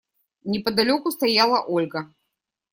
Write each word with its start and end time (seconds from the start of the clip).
Неподалеку 0.43 1.11
стояла 1.11 1.61
Ольга. 1.67 2.11